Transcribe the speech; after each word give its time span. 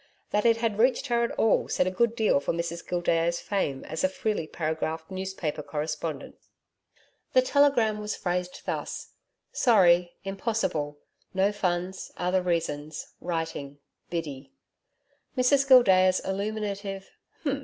That 0.31 0.47
it 0.47 0.57
had 0.57 0.79
reached 0.79 1.05
her 1.09 1.23
at 1.23 1.29
all, 1.33 1.67
said 1.69 1.85
a 1.85 1.91
good 1.91 2.15
deal 2.15 2.39
for 2.39 2.53
Mrs 2.53 2.83
Gildea's 2.87 3.39
fame 3.39 3.85
as 3.85 4.03
a 4.03 4.09
freely 4.09 4.47
paragraphed 4.47 5.11
newspaper 5.11 5.61
correspondent. 5.61 6.39
The 7.33 7.43
telegram 7.43 7.99
was 7.99 8.15
phrased 8.15 8.63
thus: 8.65 9.11
SORRY 9.51 10.15
IMPOSSIBLE 10.23 10.97
NO 11.35 11.51
FUNDS 11.51 12.11
OTHER 12.17 12.41
REASONS 12.41 13.13
WRITING 13.21 13.77
BIDDY 14.09 14.51
Mrs 15.37 15.67
Gildea's 15.67 16.19
illuminative 16.21 17.11
'H'm!' 17.45 17.59